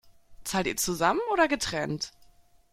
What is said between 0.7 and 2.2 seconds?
zusammen oder getrennt?